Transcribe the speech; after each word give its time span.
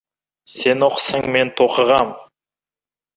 Сен 0.53 0.85
оқысаң, 0.87 1.27
мен 1.35 1.51
тоқығам. 1.61 2.15